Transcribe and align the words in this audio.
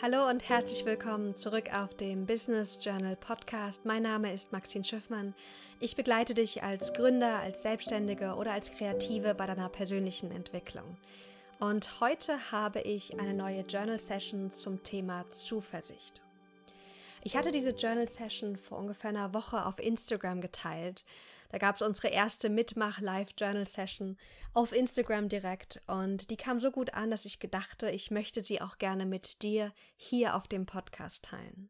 Hallo 0.00 0.28
und 0.28 0.48
herzlich 0.48 0.84
willkommen 0.84 1.34
zurück 1.34 1.74
auf 1.74 1.92
dem 1.92 2.24
Business 2.24 2.78
Journal 2.80 3.16
Podcast. 3.16 3.84
Mein 3.84 4.04
Name 4.04 4.32
ist 4.32 4.52
Maxine 4.52 4.84
Schiffmann. 4.84 5.34
Ich 5.80 5.96
begleite 5.96 6.34
dich 6.34 6.62
als 6.62 6.92
Gründer, 6.92 7.40
als 7.40 7.62
Selbstständige 7.62 8.36
oder 8.36 8.52
als 8.52 8.70
Kreative 8.70 9.34
bei 9.34 9.46
deiner 9.46 9.68
persönlichen 9.68 10.30
Entwicklung. 10.30 10.96
Und 11.58 12.00
heute 12.00 12.52
habe 12.52 12.80
ich 12.80 13.18
eine 13.18 13.34
neue 13.34 13.62
Journal 13.62 13.98
Session 13.98 14.52
zum 14.52 14.84
Thema 14.84 15.28
Zuversicht. 15.30 16.20
Ich 17.28 17.36
hatte 17.36 17.50
diese 17.50 17.72
Journal 17.72 18.08
Session 18.08 18.56
vor 18.56 18.78
ungefähr 18.78 19.10
einer 19.10 19.34
Woche 19.34 19.66
auf 19.66 19.80
Instagram 19.80 20.40
geteilt. 20.40 21.04
Da 21.50 21.58
gab 21.58 21.76
es 21.76 21.82
unsere 21.82 22.08
erste 22.08 22.48
Mitmach-Live-Journal-Session 22.48 24.16
auf 24.54 24.72
Instagram 24.72 25.28
direkt 25.28 25.82
und 25.86 26.30
die 26.30 26.38
kam 26.38 26.58
so 26.58 26.70
gut 26.70 26.94
an, 26.94 27.10
dass 27.10 27.26
ich 27.26 27.38
gedachte, 27.38 27.90
ich 27.90 28.10
möchte 28.10 28.42
sie 28.42 28.62
auch 28.62 28.78
gerne 28.78 29.04
mit 29.04 29.42
dir 29.42 29.74
hier 29.94 30.36
auf 30.36 30.48
dem 30.48 30.64
Podcast 30.64 31.26
teilen. 31.26 31.68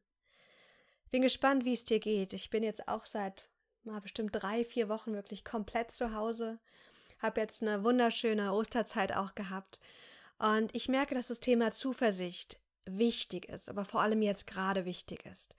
Bin 1.11 1.23
gespannt, 1.23 1.65
wie 1.65 1.73
es 1.73 1.85
dir 1.85 1.99
geht. 1.99 2.35
Ich 2.35 2.51
bin 2.51 2.63
jetzt 2.63 2.87
auch 2.87 3.07
seit 3.07 3.51
na, 3.83 3.99
bestimmt 3.99 4.31
drei, 4.33 4.65
vier 4.65 4.89
Wochen 4.89 5.13
wirklich 5.13 5.45
komplett 5.45 5.91
zu 5.91 6.15
Hause. 6.15 6.55
Hab 7.19 7.37
jetzt 7.37 7.65
eine 7.65 7.83
wunderschöne 7.83 8.53
Osterzeit 8.53 9.13
auch 9.13 9.35
gehabt. 9.35 9.81
Und 10.39 10.73
ich 10.73 10.89
merke, 10.89 11.17
dass 11.17 11.27
das 11.27 11.41
Thema 11.41 11.73
Zuversicht 11.73 12.61
wichtig 12.97 13.49
ist, 13.49 13.69
aber 13.69 13.85
vor 13.85 14.01
allem 14.01 14.23
jetzt 14.23 14.47
gerade 14.47 14.85
wichtig 14.85 15.27
ist, 15.27 15.55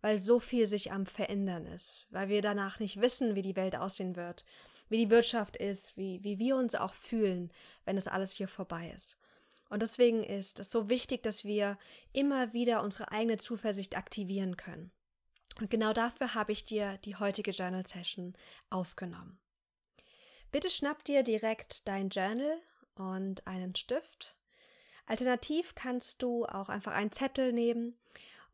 weil 0.00 0.18
so 0.18 0.38
viel 0.38 0.66
sich 0.66 0.92
am 0.92 1.06
Verändern 1.06 1.66
ist, 1.66 2.06
weil 2.10 2.28
wir 2.28 2.42
danach 2.42 2.78
nicht 2.78 3.00
wissen, 3.00 3.34
wie 3.34 3.42
die 3.42 3.56
Welt 3.56 3.74
aussehen 3.74 4.14
wird, 4.16 4.44
wie 4.88 4.98
die 4.98 5.10
Wirtschaft 5.10 5.56
ist, 5.56 5.96
wie, 5.96 6.22
wie 6.22 6.38
wir 6.38 6.56
uns 6.56 6.74
auch 6.74 6.94
fühlen, 6.94 7.50
wenn 7.84 7.96
das 7.96 8.06
alles 8.06 8.32
hier 8.32 8.48
vorbei 8.48 8.92
ist. 8.94 9.16
Und 9.68 9.82
deswegen 9.82 10.22
ist 10.22 10.60
es 10.60 10.70
so 10.70 10.88
wichtig, 10.88 11.22
dass 11.22 11.44
wir 11.44 11.78
immer 12.12 12.52
wieder 12.52 12.82
unsere 12.82 13.10
eigene 13.12 13.36
Zuversicht 13.36 13.96
aktivieren 13.96 14.56
können. 14.56 14.90
Und 15.60 15.70
genau 15.70 15.92
dafür 15.92 16.34
habe 16.34 16.52
ich 16.52 16.64
dir 16.64 16.98
die 16.98 17.16
heutige 17.16 17.50
Journal 17.50 17.86
Session 17.86 18.34
aufgenommen. 18.70 19.38
Bitte 20.50 20.70
schnapp 20.70 21.04
dir 21.04 21.22
direkt 21.22 21.86
dein 21.86 22.08
Journal 22.08 22.58
und 22.94 23.46
einen 23.46 23.74
Stift 23.74 24.37
Alternativ 25.08 25.74
kannst 25.74 26.22
du 26.22 26.44
auch 26.44 26.68
einfach 26.68 26.92
einen 26.92 27.12
Zettel 27.12 27.52
nehmen 27.52 27.98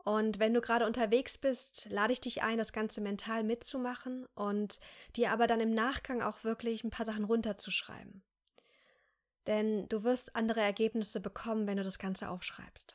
und 0.04 0.38
wenn 0.38 0.54
du 0.54 0.60
gerade 0.60 0.86
unterwegs 0.86 1.36
bist, 1.36 1.88
lade 1.90 2.12
ich 2.12 2.20
dich 2.20 2.42
ein, 2.42 2.58
das 2.58 2.72
Ganze 2.72 3.00
mental 3.00 3.42
mitzumachen 3.42 4.26
und 4.34 4.78
dir 5.16 5.32
aber 5.32 5.46
dann 5.46 5.60
im 5.60 5.72
Nachgang 5.72 6.22
auch 6.22 6.44
wirklich 6.44 6.84
ein 6.84 6.90
paar 6.90 7.06
Sachen 7.06 7.24
runterzuschreiben. 7.24 8.22
Denn 9.46 9.88
du 9.88 10.04
wirst 10.04 10.36
andere 10.36 10.60
Ergebnisse 10.60 11.20
bekommen, 11.20 11.66
wenn 11.66 11.78
du 11.78 11.82
das 11.82 11.98
Ganze 11.98 12.28
aufschreibst. 12.28 12.94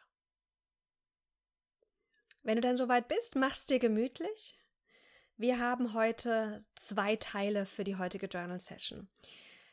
Wenn 2.44 2.56
du 2.56 2.62
dann 2.62 2.78
soweit 2.78 3.08
bist, 3.08 3.36
machst 3.36 3.70
dir 3.70 3.80
gemütlich. 3.80 4.58
Wir 5.36 5.60
haben 5.60 5.94
heute 5.94 6.64
zwei 6.76 7.18
Teile 7.18 7.66
für 7.66 7.84
die 7.84 7.98
heutige 7.98 8.28
Journal 8.28 8.60
Session. 8.60 9.10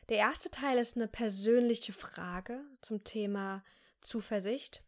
Der 0.09 0.17
erste 0.17 0.49
Teil 0.49 0.77
ist 0.77 0.95
eine 0.95 1.07
persönliche 1.07 1.91
Frage 1.91 2.61
zum 2.81 3.03
Thema 3.03 3.63
Zuversicht. 4.01 4.81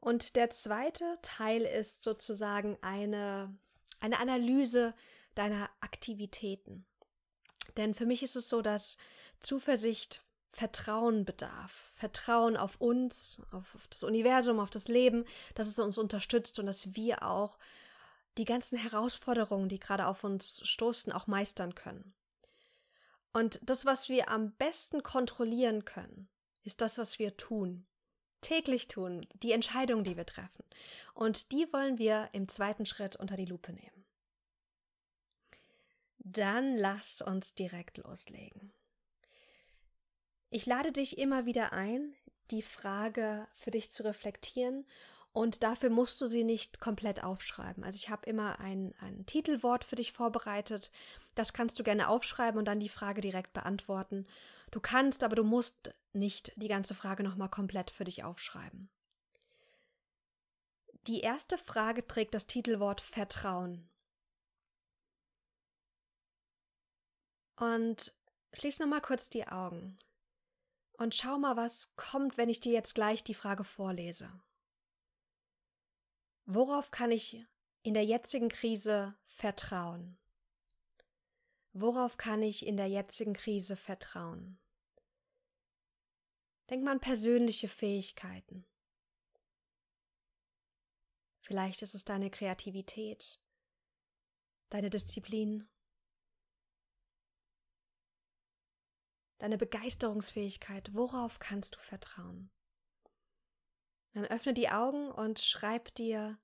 Und 0.00 0.36
der 0.36 0.50
zweite 0.50 1.18
Teil 1.22 1.62
ist 1.62 2.02
sozusagen 2.02 2.76
eine, 2.82 3.56
eine 4.00 4.18
Analyse 4.18 4.94
deiner 5.34 5.70
Aktivitäten. 5.80 6.84
Denn 7.76 7.94
für 7.94 8.06
mich 8.06 8.22
ist 8.22 8.36
es 8.36 8.48
so, 8.48 8.60
dass 8.62 8.96
Zuversicht 9.40 10.22
Vertrauen 10.52 11.24
bedarf. 11.24 11.92
Vertrauen 11.94 12.56
auf 12.56 12.80
uns, 12.80 13.40
auf, 13.52 13.74
auf 13.74 13.88
das 13.88 14.02
Universum, 14.02 14.58
auf 14.58 14.70
das 14.70 14.88
Leben, 14.88 15.24
dass 15.54 15.66
es 15.66 15.78
uns 15.78 15.98
unterstützt 15.98 16.58
und 16.58 16.66
dass 16.66 16.94
wir 16.94 17.22
auch 17.22 17.58
die 18.38 18.46
ganzen 18.46 18.78
Herausforderungen, 18.78 19.68
die 19.68 19.78
gerade 19.78 20.06
auf 20.06 20.24
uns 20.24 20.66
stoßen, 20.66 21.12
auch 21.12 21.26
meistern 21.26 21.74
können. 21.74 22.14
Und 23.36 23.60
das, 23.62 23.84
was 23.84 24.08
wir 24.08 24.30
am 24.30 24.52
besten 24.52 25.02
kontrollieren 25.02 25.84
können, 25.84 26.26
ist 26.62 26.80
das, 26.80 26.96
was 26.96 27.18
wir 27.18 27.36
tun. 27.36 27.86
Täglich 28.40 28.88
tun, 28.88 29.26
die 29.34 29.52
Entscheidungen, 29.52 30.04
die 30.04 30.16
wir 30.16 30.24
treffen. 30.24 30.64
Und 31.12 31.52
die 31.52 31.70
wollen 31.70 31.98
wir 31.98 32.30
im 32.32 32.48
zweiten 32.48 32.86
Schritt 32.86 33.14
unter 33.14 33.36
die 33.36 33.44
Lupe 33.44 33.74
nehmen. 33.74 34.06
Dann 36.16 36.78
lass 36.78 37.20
uns 37.20 37.52
direkt 37.52 37.98
loslegen. 37.98 38.72
Ich 40.48 40.64
lade 40.64 40.90
dich 40.90 41.18
immer 41.18 41.44
wieder 41.44 41.74
ein, 41.74 42.14
die 42.50 42.62
Frage 42.62 43.46
für 43.52 43.70
dich 43.70 43.90
zu 43.90 44.02
reflektieren 44.02 44.86
und 45.36 45.62
dafür 45.62 45.90
musst 45.90 46.18
du 46.22 46.28
sie 46.28 46.44
nicht 46.44 46.80
komplett 46.80 47.22
aufschreiben. 47.22 47.84
Also 47.84 47.96
ich 47.96 48.08
habe 48.08 48.24
immer 48.24 48.58
ein, 48.58 48.94
ein 49.00 49.26
Titelwort 49.26 49.84
für 49.84 49.94
dich 49.94 50.12
vorbereitet. 50.12 50.90
Das 51.34 51.52
kannst 51.52 51.78
du 51.78 51.84
gerne 51.84 52.08
aufschreiben 52.08 52.58
und 52.58 52.64
dann 52.64 52.80
die 52.80 52.88
Frage 52.88 53.20
direkt 53.20 53.52
beantworten. 53.52 54.26
Du 54.70 54.80
kannst, 54.80 55.22
aber 55.22 55.36
du 55.36 55.44
musst 55.44 55.92
nicht 56.14 56.52
die 56.56 56.68
ganze 56.68 56.94
Frage 56.94 57.22
nochmal 57.22 57.50
komplett 57.50 57.90
für 57.90 58.04
dich 58.04 58.24
aufschreiben. 58.24 58.88
Die 61.06 61.20
erste 61.20 61.58
Frage 61.58 62.06
trägt 62.06 62.32
das 62.32 62.46
Titelwort 62.46 63.02
Vertrauen. 63.02 63.90
Und 67.56 68.14
schließ 68.54 68.78
nochmal 68.78 69.02
kurz 69.02 69.28
die 69.28 69.46
Augen. 69.46 69.98
Und 70.94 71.14
schau 71.14 71.36
mal, 71.36 71.58
was 71.58 71.94
kommt, 71.96 72.38
wenn 72.38 72.48
ich 72.48 72.60
dir 72.60 72.72
jetzt 72.72 72.94
gleich 72.94 73.22
die 73.22 73.34
Frage 73.34 73.64
vorlese. 73.64 74.32
Worauf 76.48 76.92
kann 76.92 77.10
ich 77.10 77.44
in 77.82 77.94
der 77.94 78.04
jetzigen 78.04 78.48
Krise 78.48 79.16
vertrauen? 79.26 80.16
Worauf 81.72 82.16
kann 82.16 82.40
ich 82.40 82.64
in 82.64 82.76
der 82.76 82.86
jetzigen 82.86 83.34
Krise 83.34 83.74
vertrauen? 83.74 84.58
Denk 86.70 86.84
mal 86.84 86.92
an 86.92 87.00
persönliche 87.00 87.66
Fähigkeiten. 87.66 88.64
Vielleicht 91.40 91.82
ist 91.82 91.96
es 91.96 92.04
deine 92.04 92.30
Kreativität, 92.30 93.40
deine 94.70 94.88
Disziplin, 94.88 95.68
deine 99.38 99.58
Begeisterungsfähigkeit. 99.58 100.94
Worauf 100.94 101.40
kannst 101.40 101.74
du 101.74 101.80
vertrauen? 101.80 102.50
Dann 104.16 104.24
öffne 104.24 104.54
die 104.54 104.70
Augen 104.70 105.10
und 105.10 105.40
schreib 105.40 105.94
dir 105.94 106.38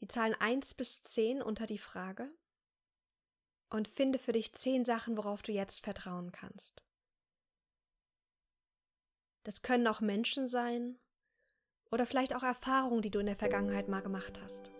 die 0.00 0.08
Zahlen 0.08 0.34
1 0.34 0.74
bis 0.74 1.04
10 1.04 1.40
unter 1.40 1.66
die 1.66 1.78
Frage 1.78 2.36
und 3.70 3.86
finde 3.86 4.18
für 4.18 4.32
dich 4.32 4.52
10 4.52 4.84
Sachen, 4.84 5.16
worauf 5.16 5.42
du 5.42 5.52
jetzt 5.52 5.84
vertrauen 5.84 6.32
kannst. 6.32 6.82
Das 9.44 9.62
können 9.62 9.86
auch 9.86 10.00
Menschen 10.00 10.48
sein 10.48 10.98
oder 11.92 12.06
vielleicht 12.06 12.34
auch 12.34 12.42
Erfahrungen, 12.42 13.00
die 13.00 13.10
du 13.12 13.20
in 13.20 13.26
der 13.26 13.36
Vergangenheit 13.36 13.86
mal 13.86 14.02
gemacht 14.02 14.40
hast. 14.42 14.72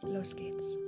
Los 0.00 0.34
geht's. 0.34 0.78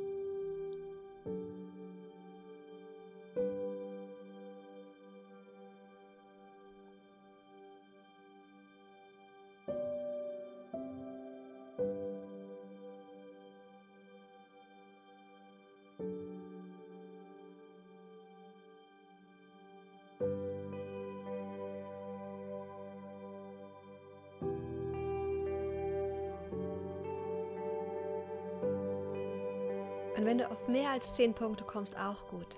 Und 30.25 30.31
wenn 30.31 30.39
du 30.39 30.51
auf 30.51 30.69
mehr 30.69 30.89
als 30.89 31.13
zehn 31.13 31.35
Punkte 31.35 31.65
kommst, 31.65 31.99
auch 31.99 32.27
gut. 32.29 32.57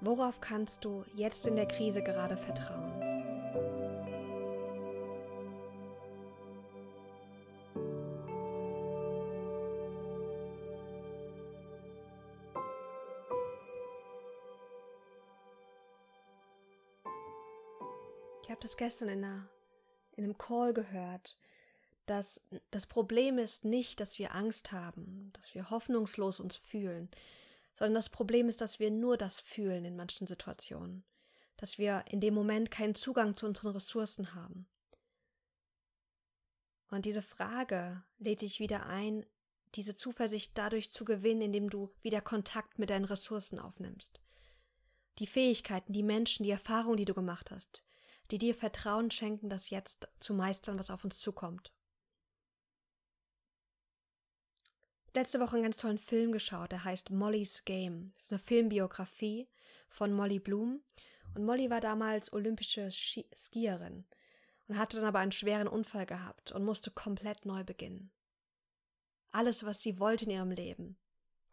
Worauf 0.00 0.40
kannst 0.40 0.84
du 0.84 1.04
jetzt 1.14 1.46
in 1.46 1.54
der 1.54 1.68
Krise 1.68 2.02
gerade 2.02 2.36
vertrauen? 2.36 3.00
Ich 18.42 18.50
habe 18.50 18.60
das 18.60 18.76
gestern 18.76 19.10
in, 19.10 19.22
einer, 19.22 19.48
in 20.16 20.24
einem 20.24 20.36
Call 20.36 20.74
gehört 20.74 21.38
dass 22.06 22.40
das 22.70 22.86
Problem 22.86 23.38
ist 23.38 23.64
nicht, 23.64 24.00
dass 24.00 24.18
wir 24.18 24.34
Angst 24.34 24.72
haben, 24.72 25.32
dass 25.34 25.54
wir 25.54 25.70
hoffnungslos 25.70 26.40
uns 26.40 26.56
fühlen, 26.56 27.08
sondern 27.76 27.94
das 27.94 28.08
Problem 28.08 28.48
ist, 28.48 28.60
dass 28.60 28.78
wir 28.78 28.90
nur 28.90 29.16
das 29.16 29.40
fühlen 29.40 29.84
in 29.84 29.96
manchen 29.96 30.26
Situationen, 30.26 31.04
dass 31.56 31.78
wir 31.78 32.04
in 32.08 32.20
dem 32.20 32.34
Moment 32.34 32.70
keinen 32.70 32.94
Zugang 32.94 33.34
zu 33.34 33.46
unseren 33.46 33.72
Ressourcen 33.72 34.34
haben. 34.34 34.66
Und 36.90 37.06
diese 37.06 37.22
Frage 37.22 38.04
lädt 38.18 38.42
dich 38.42 38.60
wieder 38.60 38.86
ein, 38.86 39.26
diese 39.74 39.96
Zuversicht 39.96 40.52
dadurch 40.56 40.92
zu 40.92 41.04
gewinnen, 41.04 41.42
indem 41.42 41.68
du 41.68 41.92
wieder 42.02 42.20
Kontakt 42.20 42.78
mit 42.78 42.90
deinen 42.90 43.04
Ressourcen 43.04 43.58
aufnimmst. 43.58 44.20
Die 45.18 45.26
Fähigkeiten, 45.26 45.92
die 45.92 46.02
Menschen, 46.02 46.44
die 46.44 46.50
Erfahrungen, 46.50 46.96
die 46.96 47.04
du 47.04 47.14
gemacht 47.14 47.50
hast, 47.50 47.84
die 48.30 48.38
dir 48.38 48.54
Vertrauen 48.54 49.10
schenken, 49.10 49.48
das 49.48 49.70
jetzt 49.70 50.08
zu 50.20 50.34
meistern, 50.34 50.78
was 50.78 50.90
auf 50.90 51.04
uns 51.04 51.18
zukommt. 51.18 51.72
Letzte 55.14 55.38
Woche 55.38 55.54
einen 55.54 55.62
ganz 55.62 55.76
tollen 55.76 55.98
Film 55.98 56.32
geschaut, 56.32 56.72
der 56.72 56.82
heißt 56.82 57.10
Molly's 57.10 57.64
Game. 57.64 58.12
Das 58.16 58.26
ist 58.26 58.32
eine 58.32 58.38
Filmbiografie 58.40 59.48
von 59.88 60.12
Molly 60.12 60.40
Bloom. 60.40 60.82
Und 61.36 61.44
Molly 61.44 61.70
war 61.70 61.80
damals 61.80 62.32
olympische 62.32 62.90
Skierin 62.90 64.04
und 64.66 64.76
hatte 64.76 64.96
dann 64.96 65.06
aber 65.06 65.20
einen 65.20 65.30
schweren 65.30 65.68
Unfall 65.68 66.04
gehabt 66.04 66.50
und 66.50 66.64
musste 66.64 66.90
komplett 66.90 67.46
neu 67.46 67.62
beginnen. 67.62 68.10
Alles, 69.30 69.64
was 69.64 69.80
sie 69.80 70.00
wollte 70.00 70.24
in 70.24 70.32
ihrem 70.32 70.50
Leben, 70.50 70.96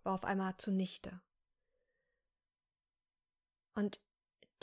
war 0.04 0.14
auf 0.14 0.24
einmal 0.24 0.58
zunichte. 0.58 1.22
Und 3.76 4.00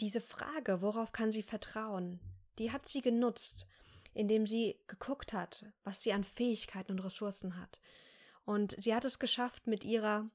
diese 0.00 0.20
Frage, 0.20 0.82
worauf 0.82 1.12
kann 1.12 1.30
sie 1.30 1.42
vertrauen, 1.42 2.20
die 2.58 2.72
hat 2.72 2.88
sie 2.88 3.00
genutzt, 3.00 3.66
indem 4.12 4.44
sie 4.44 4.80
geguckt 4.88 5.32
hat, 5.32 5.66
was 5.84 6.02
sie 6.02 6.12
an 6.12 6.24
Fähigkeiten 6.24 6.92
und 6.92 7.00
Ressourcen 7.00 7.60
hat. 7.60 7.78
Und 8.48 8.74
sie 8.78 8.94
hat 8.94 9.04
es 9.04 9.18
geschafft 9.18 9.66
mit 9.66 9.84
ihrer, 9.84 10.26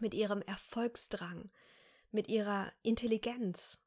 mit 0.00 0.14
ihrem 0.14 0.40
Erfolgsdrang, 0.40 1.46
mit 2.10 2.26
ihrer 2.26 2.72
Intelligenz 2.82 3.82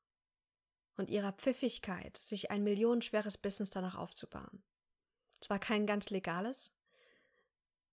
und 0.95 1.09
ihrer 1.09 1.31
Pfiffigkeit, 1.31 2.17
sich 2.17 2.51
ein 2.51 2.63
millionenschweres 2.63 3.35
Business 3.39 3.71
danach 3.71 3.95
aufzubauen. 3.95 4.61
Zwar 5.41 5.57
kein 5.57 5.87
ganz 5.87 6.11
legales, 6.11 6.71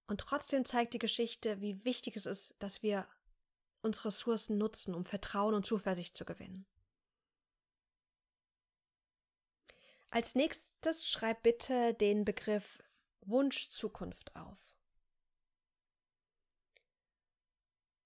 und 0.06 0.20
trotzdem 0.20 0.66
zeigt 0.66 0.92
die 0.92 0.98
Geschichte, 0.98 1.62
wie 1.62 1.82
wichtig 1.86 2.18
es 2.18 2.26
ist, 2.26 2.54
dass 2.58 2.82
wir 2.82 3.08
unsere 3.80 4.08
Ressourcen 4.08 4.58
nutzen, 4.58 4.94
um 4.94 5.06
Vertrauen 5.06 5.54
und 5.54 5.64
Zuversicht 5.64 6.14
zu 6.14 6.26
gewinnen. 6.26 6.66
Als 10.10 10.34
nächstes 10.34 11.08
schreib 11.08 11.42
bitte 11.42 11.94
den 11.94 12.26
Begriff 12.26 12.82
Wunsch 13.22 13.70
Zukunft 13.70 14.36
auf. 14.36 14.73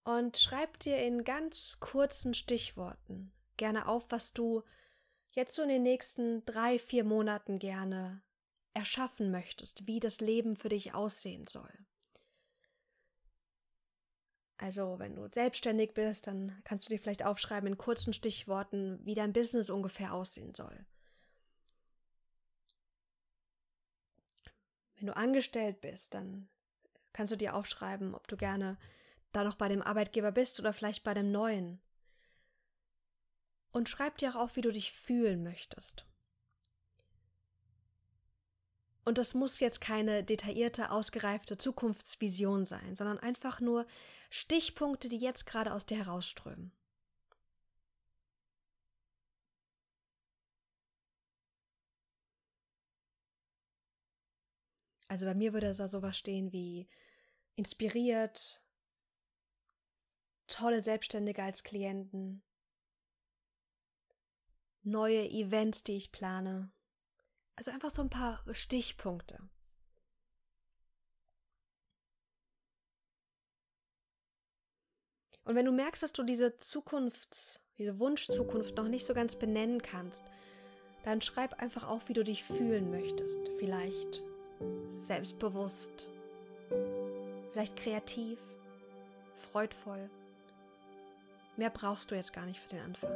Und 0.08 0.38
schreib 0.38 0.78
dir 0.78 0.96
in 1.04 1.22
ganz 1.22 1.80
kurzen 1.80 2.32
Stichworten 2.32 3.30
gerne 3.58 3.86
auf, 3.86 4.10
was 4.10 4.32
du 4.32 4.62
jetzt 5.32 5.54
so 5.54 5.60
in 5.60 5.68
den 5.68 5.82
nächsten 5.82 6.46
drei, 6.46 6.78
vier 6.78 7.04
Monaten 7.04 7.58
gerne 7.58 8.22
erschaffen 8.72 9.30
möchtest, 9.30 9.86
wie 9.86 10.00
das 10.00 10.22
Leben 10.22 10.56
für 10.56 10.70
dich 10.70 10.94
aussehen 10.94 11.46
soll. 11.46 11.70
Also, 14.56 14.98
wenn 14.98 15.14
du 15.14 15.28
selbstständig 15.28 15.92
bist, 15.92 16.26
dann 16.26 16.58
kannst 16.64 16.86
du 16.86 16.94
dir 16.94 16.98
vielleicht 16.98 17.26
aufschreiben 17.26 17.66
in 17.66 17.76
kurzen 17.76 18.14
Stichworten, 18.14 19.04
wie 19.04 19.14
dein 19.14 19.34
Business 19.34 19.68
ungefähr 19.68 20.14
aussehen 20.14 20.54
soll. 20.54 20.86
Wenn 24.96 25.08
du 25.08 25.14
angestellt 25.14 25.82
bist, 25.82 26.14
dann 26.14 26.48
kannst 27.12 27.30
du 27.30 27.36
dir 27.36 27.54
aufschreiben, 27.54 28.14
ob 28.14 28.26
du 28.26 28.38
gerne 28.38 28.78
da 29.38 29.44
noch 29.44 29.56
bei 29.56 29.68
dem 29.68 29.82
Arbeitgeber 29.82 30.32
bist 30.32 30.58
oder 30.58 30.72
vielleicht 30.72 31.04
bei 31.04 31.14
dem 31.14 31.30
neuen. 31.30 31.80
Und 33.70 33.88
schreib 33.88 34.18
dir 34.18 34.30
auch 34.30 34.36
auf, 34.36 34.56
wie 34.56 34.62
du 34.62 34.72
dich 34.72 34.92
fühlen 34.92 35.42
möchtest. 35.42 36.04
Und 39.04 39.16
das 39.16 39.32
muss 39.32 39.60
jetzt 39.60 39.80
keine 39.80 40.22
detaillierte, 40.22 40.90
ausgereifte 40.90 41.56
Zukunftsvision 41.56 42.66
sein, 42.66 42.94
sondern 42.94 43.18
einfach 43.18 43.60
nur 43.60 43.86
Stichpunkte, 44.28 45.08
die 45.08 45.16
jetzt 45.16 45.46
gerade 45.46 45.72
aus 45.72 45.86
dir 45.86 45.96
herausströmen. 45.96 46.72
Also 55.08 55.24
bei 55.24 55.34
mir 55.34 55.54
würde 55.54 55.72
da 55.72 55.88
sowas 55.88 56.18
stehen 56.18 56.52
wie 56.52 56.86
inspiriert, 57.56 58.60
tolle 60.48 60.82
Selbstständige 60.82 61.42
als 61.42 61.62
Klienten, 61.62 62.42
neue 64.82 65.28
Events, 65.28 65.84
die 65.84 65.96
ich 65.96 66.12
plane, 66.12 66.70
also 67.54 67.70
einfach 67.70 67.90
so 67.90 68.02
ein 68.02 68.10
paar 68.10 68.42
Stichpunkte. 68.52 69.38
Und 75.44 75.54
wenn 75.54 75.64
du 75.64 75.72
merkst, 75.72 76.02
dass 76.02 76.12
du 76.12 76.24
diese 76.24 76.58
Zukunfts-, 76.58 77.58
diese 77.78 77.98
Wunschzukunft 77.98 78.76
noch 78.76 78.88
nicht 78.88 79.06
so 79.06 79.14
ganz 79.14 79.34
benennen 79.34 79.80
kannst, 79.80 80.22
dann 81.04 81.22
schreib 81.22 81.54
einfach 81.54 81.88
auf, 81.88 82.08
wie 82.10 82.12
du 82.12 82.22
dich 82.22 82.44
fühlen 82.44 82.90
möchtest. 82.90 83.48
Vielleicht 83.58 84.22
selbstbewusst, 84.92 86.06
vielleicht 87.52 87.76
kreativ, 87.76 88.38
freudvoll. 89.50 90.10
Mehr 91.58 91.70
brauchst 91.70 92.08
du 92.12 92.14
jetzt 92.14 92.32
gar 92.32 92.46
nicht 92.46 92.60
für 92.60 92.68
den 92.68 92.80
Anfang. 92.82 93.10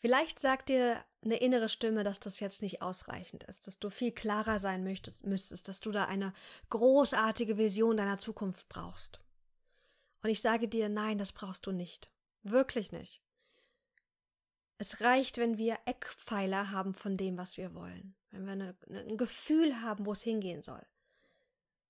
Vielleicht 0.00 0.40
sagt 0.40 0.70
dir 0.70 1.04
eine 1.24 1.36
innere 1.36 1.68
Stimme, 1.68 2.02
dass 2.02 2.18
das 2.18 2.40
jetzt 2.40 2.62
nicht 2.62 2.82
ausreichend 2.82 3.44
ist, 3.44 3.68
dass 3.68 3.78
du 3.78 3.90
viel 3.90 4.10
klarer 4.10 4.58
sein 4.58 4.82
möchtest, 4.82 5.24
müsstest, 5.24 5.68
dass 5.68 5.78
du 5.78 5.92
da 5.92 6.06
eine 6.06 6.32
großartige 6.70 7.58
Vision 7.58 7.96
deiner 7.96 8.18
Zukunft 8.18 8.68
brauchst. 8.68 9.20
Und 10.22 10.30
ich 10.30 10.40
sage 10.40 10.68
dir, 10.68 10.88
nein, 10.88 11.18
das 11.18 11.32
brauchst 11.32 11.66
du 11.66 11.72
nicht. 11.72 12.10
Wirklich 12.42 12.92
nicht. 12.92 13.22
Es 14.78 15.00
reicht, 15.00 15.38
wenn 15.38 15.58
wir 15.58 15.78
Eckpfeiler 15.86 16.70
haben 16.70 16.94
von 16.94 17.16
dem, 17.16 17.36
was 17.36 17.56
wir 17.56 17.74
wollen. 17.74 18.14
Wenn 18.30 18.44
wir 18.44 18.52
eine, 18.52 18.76
ein 18.90 19.16
Gefühl 19.16 19.80
haben, 19.82 20.06
wo 20.06 20.12
es 20.12 20.22
hingehen 20.22 20.62
soll. 20.62 20.84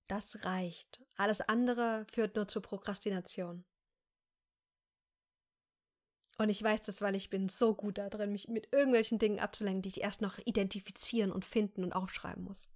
Das 0.07 0.43
reicht. 0.43 1.03
Alles 1.15 1.41
andere 1.41 2.05
führt 2.11 2.35
nur 2.35 2.47
zur 2.47 2.63
Prokrastination. 2.63 3.63
Und 6.39 6.49
ich 6.49 6.63
weiß 6.63 6.81
das, 6.83 7.01
weil 7.01 7.15
ich 7.15 7.29
bin 7.29 7.49
so 7.49 7.75
gut 7.75 7.97
da 7.97 8.09
drin, 8.09 8.31
mich 8.31 8.47
mit 8.47 8.71
irgendwelchen 8.71 9.19
Dingen 9.19 9.39
abzulenken, 9.39 9.81
die 9.81 9.89
ich 9.89 10.01
erst 10.01 10.21
noch 10.21 10.39
identifizieren 10.45 11.31
und 11.31 11.45
finden 11.45 11.83
und 11.83 11.93
aufschreiben 11.93 12.43
muss. 12.43 12.69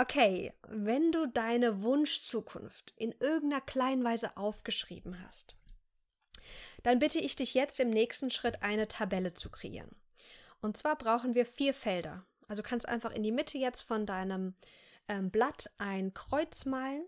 Okay, 0.00 0.52
wenn 0.68 1.10
du 1.10 1.26
deine 1.26 1.82
Wunschzukunft 1.82 2.94
in 2.96 3.12
irgendeiner 3.18 3.60
kleinen 3.60 4.04
Weise 4.04 4.36
aufgeschrieben 4.36 5.20
hast, 5.24 5.56
dann 6.84 7.00
bitte 7.00 7.18
ich 7.18 7.34
dich 7.34 7.52
jetzt 7.52 7.80
im 7.80 7.90
nächsten 7.90 8.30
Schritt 8.30 8.62
eine 8.62 8.86
Tabelle 8.86 9.34
zu 9.34 9.50
kreieren. 9.50 9.90
Und 10.60 10.76
zwar 10.76 10.96
brauchen 10.96 11.34
wir 11.34 11.44
vier 11.44 11.74
Felder. 11.74 12.24
Also 12.46 12.62
kannst 12.62 12.88
einfach 12.88 13.10
in 13.10 13.24
die 13.24 13.32
Mitte 13.32 13.58
jetzt 13.58 13.82
von 13.82 14.06
deinem 14.06 14.54
ähm, 15.08 15.32
Blatt 15.32 15.68
ein 15.78 16.14
Kreuz 16.14 16.64
malen, 16.64 17.04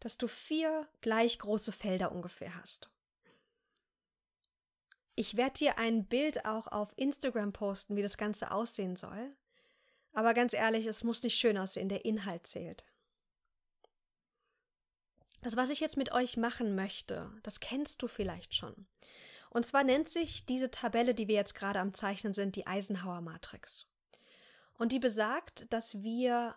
dass 0.00 0.18
du 0.18 0.26
vier 0.26 0.88
gleich 1.00 1.38
große 1.38 1.70
Felder 1.70 2.10
ungefähr 2.10 2.56
hast. 2.56 2.90
Ich 5.14 5.36
werde 5.36 5.58
dir 5.58 5.78
ein 5.78 6.06
Bild 6.06 6.44
auch 6.44 6.66
auf 6.66 6.92
Instagram 6.96 7.52
posten, 7.52 7.94
wie 7.94 8.02
das 8.02 8.16
Ganze 8.16 8.50
aussehen 8.50 8.96
soll. 8.96 9.30
Aber 10.12 10.34
ganz 10.34 10.52
ehrlich, 10.52 10.86
es 10.86 11.04
muss 11.04 11.22
nicht 11.22 11.38
schön 11.38 11.56
aussehen, 11.58 11.88
der 11.88 12.04
Inhalt 12.04 12.46
zählt. 12.46 12.84
Das, 15.40 15.56
was 15.56 15.70
ich 15.70 15.80
jetzt 15.80 15.96
mit 15.96 16.12
euch 16.12 16.36
machen 16.36 16.74
möchte, 16.74 17.32
das 17.42 17.60
kennst 17.60 18.02
du 18.02 18.08
vielleicht 18.08 18.54
schon. 18.54 18.86
Und 19.50 19.66
zwar 19.66 19.84
nennt 19.84 20.08
sich 20.08 20.46
diese 20.46 20.70
Tabelle, 20.70 21.14
die 21.14 21.28
wir 21.28 21.34
jetzt 21.34 21.54
gerade 21.54 21.80
am 21.80 21.94
Zeichnen 21.94 22.32
sind, 22.32 22.56
die 22.56 22.66
Eisenhower 22.66 23.20
Matrix. 23.20 23.86
Und 24.74 24.92
die 24.92 24.98
besagt, 24.98 25.72
dass 25.72 26.02
wir 26.02 26.56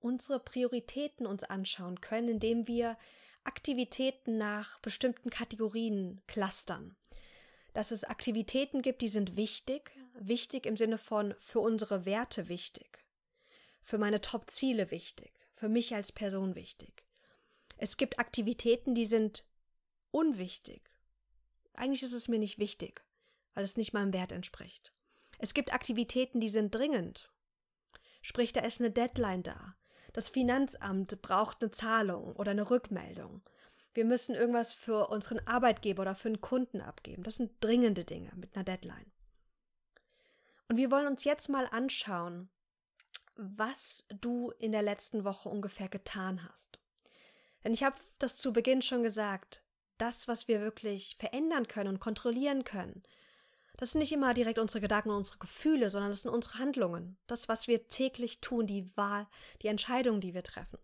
unsere 0.00 0.40
Prioritäten 0.40 1.26
uns 1.26 1.44
anschauen 1.44 2.00
können, 2.00 2.28
indem 2.28 2.66
wir 2.66 2.98
Aktivitäten 3.44 4.38
nach 4.38 4.78
bestimmten 4.80 5.30
Kategorien 5.30 6.20
clustern 6.26 6.96
dass 7.76 7.90
es 7.90 8.04
Aktivitäten 8.04 8.80
gibt, 8.80 9.02
die 9.02 9.08
sind 9.08 9.36
wichtig, 9.36 9.92
wichtig 10.18 10.66
im 10.66 10.76
Sinne 10.76 10.98
von 10.98 11.34
für 11.38 11.60
unsere 11.60 12.04
Werte 12.04 12.48
wichtig, 12.48 13.04
für 13.82 13.98
meine 13.98 14.20
Top-Ziele 14.20 14.90
wichtig, 14.90 15.32
für 15.54 15.68
mich 15.68 15.94
als 15.94 16.12
Person 16.12 16.54
wichtig. 16.54 17.04
Es 17.76 17.96
gibt 17.96 18.18
Aktivitäten, 18.18 18.94
die 18.94 19.04
sind 19.04 19.44
unwichtig. 20.10 20.82
Eigentlich 21.74 22.02
ist 22.02 22.12
es 22.12 22.28
mir 22.28 22.38
nicht 22.38 22.58
wichtig, 22.58 23.04
weil 23.54 23.64
es 23.64 23.76
nicht 23.76 23.92
meinem 23.92 24.12
Wert 24.12 24.32
entspricht. 24.32 24.92
Es 25.38 25.52
gibt 25.52 25.74
Aktivitäten, 25.74 26.40
die 26.40 26.48
sind 26.48 26.74
dringend. 26.74 27.30
Sprich, 28.22 28.52
da 28.52 28.62
ist 28.62 28.80
eine 28.80 28.90
Deadline 28.90 29.42
da. 29.42 29.76
Das 30.12 30.30
Finanzamt 30.30 31.20
braucht 31.20 31.60
eine 31.60 31.70
Zahlung 31.70 32.34
oder 32.36 32.52
eine 32.52 32.70
Rückmeldung. 32.70 33.42
Wir 33.92 34.04
müssen 34.04 34.34
irgendwas 34.34 34.72
für 34.72 35.08
unseren 35.08 35.40
Arbeitgeber 35.46 36.02
oder 36.02 36.14
für 36.14 36.28
einen 36.28 36.40
Kunden 36.40 36.80
abgeben. 36.80 37.22
Das 37.22 37.36
sind 37.36 37.52
dringende 37.60 38.04
Dinge 38.04 38.32
mit 38.36 38.54
einer 38.54 38.64
Deadline. 38.64 39.12
Und 40.68 40.76
wir 40.76 40.90
wollen 40.90 41.06
uns 41.06 41.24
jetzt 41.24 41.48
mal 41.48 41.66
anschauen, 41.66 42.48
was 43.36 44.04
du 44.08 44.50
in 44.58 44.72
der 44.72 44.82
letzten 44.82 45.24
Woche 45.24 45.48
ungefähr 45.48 45.88
getan 45.88 46.42
hast. 46.48 46.78
Denn 47.62 47.74
ich 47.74 47.82
habe 47.82 47.96
das 48.18 48.36
zu 48.36 48.52
Beginn 48.52 48.82
schon 48.82 49.02
gesagt, 49.02 49.62
das, 49.98 50.28
was 50.28 50.48
wir 50.48 50.60
wirklich 50.60 51.16
verändern 51.18 51.68
können 51.68 51.88
und 51.88 52.00
kontrollieren 52.00 52.64
können, 52.64 53.02
das 53.76 53.92
sind 53.92 53.98
nicht 53.98 54.12
immer 54.12 54.32
direkt 54.32 54.58
unsere 54.58 54.80
Gedanken 54.80 55.10
und 55.10 55.16
unsere 55.16 55.38
Gefühle, 55.38 55.90
sondern 55.90 56.10
das 56.10 56.22
sind 56.22 56.32
unsere 56.32 56.58
Handlungen. 56.58 57.18
Das, 57.26 57.48
was 57.48 57.68
wir 57.68 57.88
täglich 57.88 58.40
tun, 58.40 58.66
die 58.66 58.96
Wahl, 58.96 59.26
die 59.62 59.68
Entscheidungen, 59.68 60.20
die 60.20 60.32
wir 60.32 60.42
treffen. 60.42 60.78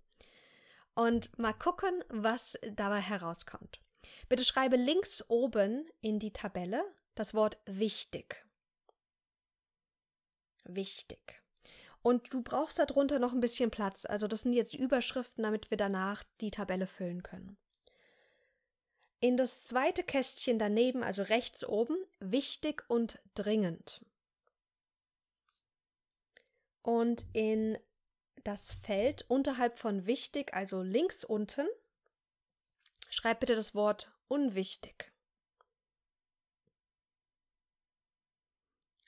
Und 0.95 1.37
mal 1.39 1.55
gucken, 1.55 2.05
was 2.11 2.59
dabei 2.75 3.01
herauskommt. 3.01 3.81
Bitte 4.29 4.45
schreibe 4.45 4.77
links 4.77 5.25
oben 5.29 5.87
in 6.03 6.19
die 6.19 6.33
Tabelle 6.33 6.85
das 7.15 7.33
Wort 7.33 7.57
wichtig. 7.65 8.45
Wichtig. 10.64 11.42
Und 12.02 12.33
du 12.33 12.42
brauchst 12.42 12.78
darunter 12.78 13.19
noch 13.19 13.33
ein 13.33 13.40
bisschen 13.40 13.71
Platz. 13.71 14.07
Also 14.07 14.26
das 14.26 14.42
sind 14.42 14.54
jetzt 14.54 14.75
Überschriften, 14.75 15.45
damit 15.45 15.71
wir 15.71 15.76
danach 15.76 16.25
die 16.40 16.50
Tabelle 16.50 16.87
füllen 16.87 17.23
können. 17.23 17.57
In 19.21 19.37
das 19.37 19.64
zweite 19.64 20.02
Kästchen 20.02 20.59
daneben, 20.59 21.04
also 21.04 21.23
rechts 21.23 21.64
oben, 21.64 21.97
wichtig 22.19 22.83
und 22.88 23.21
dringend. 23.35 24.04
Und 26.83 27.25
in 27.33 27.78
das 28.42 28.75
Feld 28.75 29.25
unterhalb 29.28 29.78
von 29.78 30.07
wichtig, 30.07 30.52
also 30.52 30.83
links 30.83 31.23
unten, 31.23 31.69
schreib 33.11 33.38
bitte 33.38 33.54
das 33.54 33.76
Wort 33.76 34.11
unwichtig. 34.26 35.12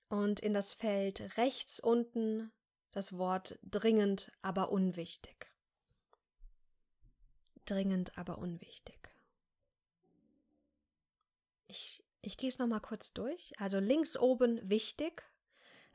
Und 0.08 0.40
in 0.40 0.54
das 0.54 0.74
Feld 0.74 1.36
rechts 1.36 1.80
unten 1.80 2.52
das 2.90 3.18
Wort 3.18 3.58
dringend, 3.62 4.30
aber 4.42 4.70
unwichtig. 4.70 5.50
Dringend, 7.64 8.16
aber 8.16 8.38
unwichtig. 8.38 9.10
Ich, 11.66 12.04
ich 12.20 12.36
gehe 12.36 12.48
es 12.48 12.58
nochmal 12.58 12.80
kurz 12.80 13.12
durch. 13.12 13.52
Also 13.58 13.78
links 13.78 14.16
oben 14.16 14.68
wichtig, 14.68 15.24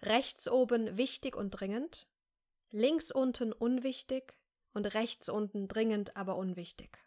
rechts 0.02 0.48
oben 0.48 0.98
wichtig 0.98 1.36
und 1.36 1.52
dringend, 1.52 2.08
links 2.72 3.12
unten 3.12 3.54
unwichtig 3.54 4.36
und 4.74 4.94
rechts 4.94 5.30
unten 5.30 5.68
dringend, 5.68 6.18
aber 6.18 6.36
unwichtig. 6.36 7.00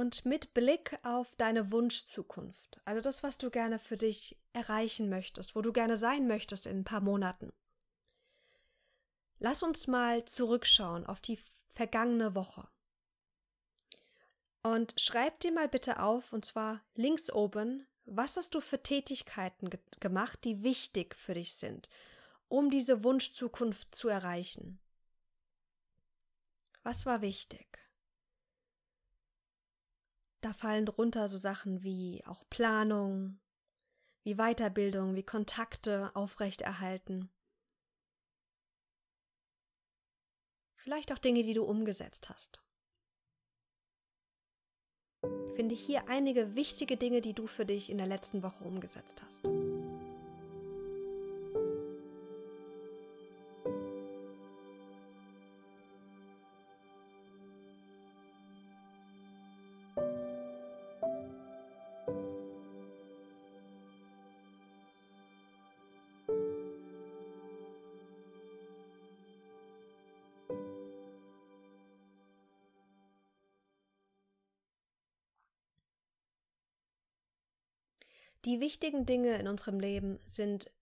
Und 0.00 0.24
mit 0.24 0.54
Blick 0.54 0.98
auf 1.02 1.36
deine 1.36 1.72
Wunschzukunft, 1.72 2.80
also 2.86 3.02
das, 3.02 3.22
was 3.22 3.36
du 3.36 3.50
gerne 3.50 3.78
für 3.78 3.98
dich 3.98 4.34
erreichen 4.54 5.10
möchtest, 5.10 5.54
wo 5.54 5.60
du 5.60 5.74
gerne 5.74 5.98
sein 5.98 6.26
möchtest 6.26 6.64
in 6.64 6.78
ein 6.78 6.84
paar 6.84 7.02
Monaten. 7.02 7.52
Lass 9.40 9.62
uns 9.62 9.88
mal 9.88 10.24
zurückschauen 10.24 11.04
auf 11.04 11.20
die 11.20 11.38
vergangene 11.74 12.34
Woche. 12.34 12.66
Und 14.62 14.98
schreib 14.98 15.38
dir 15.40 15.52
mal 15.52 15.68
bitte 15.68 16.00
auf, 16.00 16.32
und 16.32 16.46
zwar 16.46 16.80
links 16.94 17.30
oben, 17.30 17.86
was 18.06 18.38
hast 18.38 18.54
du 18.54 18.62
für 18.62 18.82
Tätigkeiten 18.82 19.68
ge 19.68 19.80
gemacht, 20.00 20.42
die 20.44 20.62
wichtig 20.62 21.14
für 21.14 21.34
dich 21.34 21.56
sind, 21.56 21.90
um 22.48 22.70
diese 22.70 23.04
Wunschzukunft 23.04 23.94
zu 23.94 24.08
erreichen? 24.08 24.80
Was 26.84 27.04
war 27.04 27.20
wichtig? 27.20 27.89
Da 30.40 30.52
fallen 30.52 30.86
drunter 30.86 31.28
so 31.28 31.36
Sachen 31.36 31.82
wie 31.82 32.22
auch 32.26 32.44
Planung, 32.48 33.38
wie 34.22 34.36
Weiterbildung, 34.36 35.14
wie 35.14 35.22
Kontakte 35.22 36.10
aufrechterhalten. 36.14 37.30
Vielleicht 40.76 41.12
auch 41.12 41.18
Dinge, 41.18 41.42
die 41.42 41.52
du 41.52 41.64
umgesetzt 41.64 42.30
hast. 42.30 42.62
Finde 45.54 45.74
hier 45.74 46.08
einige 46.08 46.54
wichtige 46.54 46.96
Dinge, 46.96 47.20
die 47.20 47.34
du 47.34 47.46
für 47.46 47.66
dich 47.66 47.90
in 47.90 47.98
der 47.98 48.06
letzten 48.06 48.42
Woche 48.42 48.64
umgesetzt 48.64 49.22
hast. 49.22 49.69
Die 78.50 78.58
wichtigen 78.58 79.06
Dinge 79.06 79.38
in 79.38 79.46
unserem 79.46 79.78
Leben 79.78 80.18
sind 80.26 80.72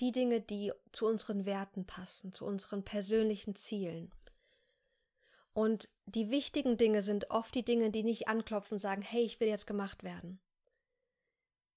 die 0.00 0.10
Dinge, 0.10 0.40
die 0.40 0.72
zu 0.90 1.06
unseren 1.06 1.46
Werten 1.46 1.86
passen, 1.86 2.32
zu 2.32 2.44
unseren 2.44 2.82
persönlichen 2.82 3.54
Zielen. 3.54 4.10
Und 5.52 5.88
die 6.06 6.30
wichtigen 6.30 6.76
Dinge 6.76 7.04
sind 7.04 7.30
oft 7.30 7.54
die 7.54 7.64
Dinge, 7.64 7.92
die 7.92 8.02
nicht 8.02 8.26
anklopfen 8.26 8.74
und 8.74 8.80
sagen, 8.80 9.02
hey, 9.02 9.22
ich 9.22 9.38
will 9.38 9.46
jetzt 9.46 9.68
gemacht 9.68 10.02
werden. 10.02 10.40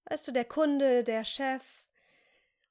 Weißt 0.06 0.28
du, 0.28 0.32
der 0.32 0.46
Kunde, 0.46 1.04
der 1.04 1.24
Chef 1.24 1.62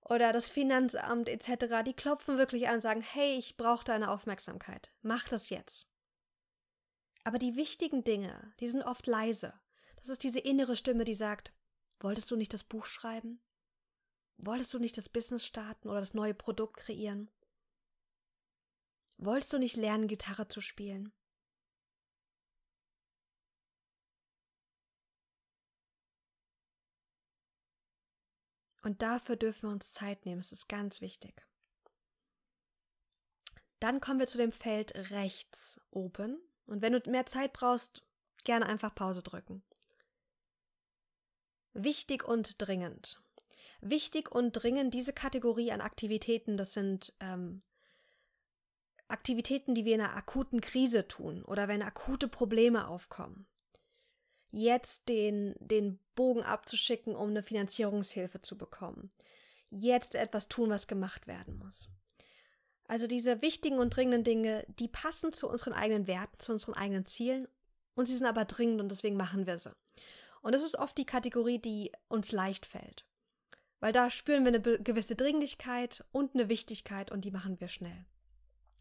oder 0.00 0.32
das 0.32 0.48
Finanzamt 0.48 1.28
etc., 1.28 1.84
die 1.86 1.94
klopfen 1.94 2.36
wirklich 2.36 2.66
an 2.66 2.74
und 2.74 2.80
sagen, 2.80 3.00
hey, 3.00 3.36
ich 3.36 3.56
brauche 3.56 3.84
deine 3.84 4.10
Aufmerksamkeit. 4.10 4.90
Mach 5.02 5.28
das 5.28 5.50
jetzt. 5.50 5.86
Aber 7.22 7.38
die 7.38 7.54
wichtigen 7.54 8.02
Dinge, 8.02 8.52
die 8.58 8.66
sind 8.66 8.82
oft 8.82 9.06
leise. 9.06 9.54
Das 9.94 10.08
ist 10.08 10.24
diese 10.24 10.40
innere 10.40 10.74
Stimme, 10.74 11.04
die 11.04 11.14
sagt, 11.14 11.52
Wolltest 12.00 12.30
du 12.30 12.36
nicht 12.36 12.52
das 12.52 12.64
Buch 12.64 12.86
schreiben? 12.86 13.40
Wolltest 14.38 14.72
du 14.74 14.78
nicht 14.78 14.98
das 14.98 15.08
Business 15.08 15.44
starten 15.44 15.88
oder 15.88 16.00
das 16.00 16.14
neue 16.14 16.34
Produkt 16.34 16.76
kreieren? 16.76 17.30
Wolltest 19.18 19.52
du 19.52 19.58
nicht 19.58 19.76
lernen, 19.76 20.08
Gitarre 20.08 20.48
zu 20.48 20.60
spielen? 20.60 21.12
Und 28.82 29.02
dafür 29.02 29.34
dürfen 29.34 29.68
wir 29.68 29.72
uns 29.72 29.92
Zeit 29.92 30.26
nehmen. 30.26 30.40
Es 30.40 30.52
ist 30.52 30.68
ganz 30.68 31.00
wichtig. 31.00 31.44
Dann 33.80 34.00
kommen 34.00 34.20
wir 34.20 34.26
zu 34.26 34.38
dem 34.38 34.52
Feld 34.52 34.94
rechts 35.10 35.80
oben. 35.90 36.38
Und 36.66 36.82
wenn 36.82 36.92
du 36.92 37.10
mehr 37.10 37.26
Zeit 37.26 37.52
brauchst, 37.52 38.04
gerne 38.44 38.66
einfach 38.66 38.94
Pause 38.94 39.22
drücken. 39.22 39.64
Wichtig 41.76 42.24
und 42.24 42.54
dringend. 42.58 43.20
Wichtig 43.82 44.32
und 44.32 44.52
dringend, 44.52 44.94
diese 44.94 45.12
Kategorie 45.12 45.70
an 45.72 45.82
Aktivitäten, 45.82 46.56
das 46.56 46.72
sind 46.72 47.12
ähm, 47.20 47.60
Aktivitäten, 49.08 49.74
die 49.74 49.84
wir 49.84 49.94
in 49.94 50.00
einer 50.00 50.16
akuten 50.16 50.62
Krise 50.62 51.06
tun 51.06 51.44
oder 51.44 51.68
wenn 51.68 51.82
akute 51.82 52.28
Probleme 52.28 52.88
aufkommen. 52.88 53.46
Jetzt 54.50 55.10
den, 55.10 55.54
den 55.58 55.98
Bogen 56.14 56.42
abzuschicken, 56.42 57.14
um 57.14 57.28
eine 57.28 57.42
Finanzierungshilfe 57.42 58.40
zu 58.40 58.56
bekommen. 58.56 59.10
Jetzt 59.68 60.14
etwas 60.14 60.48
tun, 60.48 60.70
was 60.70 60.88
gemacht 60.88 61.26
werden 61.26 61.58
muss. 61.58 61.90
Also 62.88 63.06
diese 63.06 63.42
wichtigen 63.42 63.78
und 63.78 63.94
dringenden 63.94 64.24
Dinge, 64.24 64.64
die 64.78 64.88
passen 64.88 65.32
zu 65.34 65.48
unseren 65.48 65.74
eigenen 65.74 66.06
Werten, 66.06 66.38
zu 66.38 66.52
unseren 66.52 66.74
eigenen 66.74 67.04
Zielen 67.04 67.48
und 67.94 68.06
sie 68.06 68.16
sind 68.16 68.26
aber 68.26 68.46
dringend 68.46 68.80
und 68.80 68.90
deswegen 68.90 69.16
machen 69.16 69.46
wir 69.46 69.58
sie. 69.58 69.74
Und 70.46 70.52
das 70.52 70.62
ist 70.62 70.78
oft 70.78 70.96
die 70.96 71.04
Kategorie, 71.04 71.58
die 71.58 71.90
uns 72.06 72.30
leicht 72.30 72.66
fällt. 72.66 73.04
Weil 73.80 73.90
da 73.90 74.10
spüren 74.10 74.44
wir 74.44 74.54
eine 74.54 74.60
gewisse 74.60 75.16
Dringlichkeit 75.16 76.04
und 76.12 76.36
eine 76.36 76.48
Wichtigkeit 76.48 77.10
und 77.10 77.24
die 77.24 77.32
machen 77.32 77.58
wir 77.58 77.66
schnell. 77.66 78.04